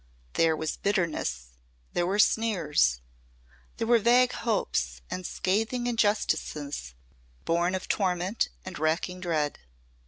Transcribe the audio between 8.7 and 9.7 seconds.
racking dread.